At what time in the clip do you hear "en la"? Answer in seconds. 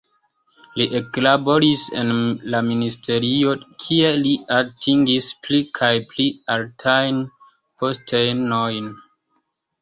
2.03-2.61